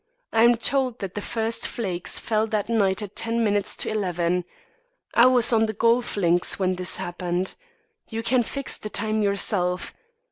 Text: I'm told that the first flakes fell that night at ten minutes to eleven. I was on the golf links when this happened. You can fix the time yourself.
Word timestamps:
I'm 0.33 0.55
told 0.57 0.97
that 0.97 1.13
the 1.13 1.21
first 1.21 1.67
flakes 1.67 2.17
fell 2.17 2.47
that 2.47 2.67
night 2.69 3.03
at 3.03 3.15
ten 3.15 3.43
minutes 3.43 3.75
to 3.75 3.89
eleven. 3.91 4.45
I 5.13 5.27
was 5.27 5.53
on 5.53 5.67
the 5.67 5.73
golf 5.73 6.17
links 6.17 6.57
when 6.57 6.73
this 6.73 6.97
happened. 6.97 7.53
You 8.09 8.23
can 8.23 8.41
fix 8.41 8.79
the 8.79 8.89
time 8.89 9.21
yourself. 9.21 9.93